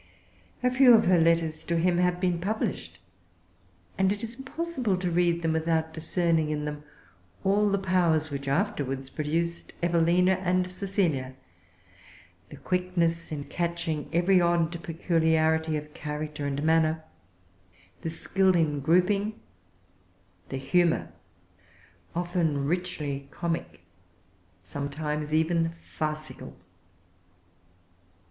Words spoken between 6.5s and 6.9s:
them